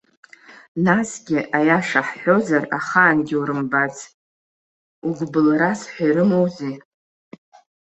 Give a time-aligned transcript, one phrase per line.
[0.85, 3.95] Насгьы, аиаша ҳҳәозар, ахаангьы урымбац,
[5.07, 6.75] угәыблырас ҳәа ирымоузеи?